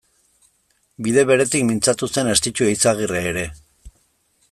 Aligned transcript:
Bide 1.07 1.25
beretik 1.33 1.67
mintzatu 1.67 2.09
zen 2.17 2.33
Estitxu 2.33 2.69
Eizagirre 2.73 3.23
ere. 3.33 3.49